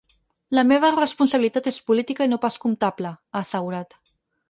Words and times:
La 0.59 0.63
meva 0.69 0.91
responsabilitat 0.95 1.71
és 1.73 1.79
política 1.91 2.29
i 2.31 2.35
no 2.35 2.43
pas 2.49 2.61
comptable, 2.67 3.17
ha 3.37 3.47
assegurat. 3.47 3.99